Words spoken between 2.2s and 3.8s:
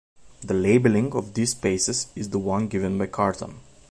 the one given by Cartan.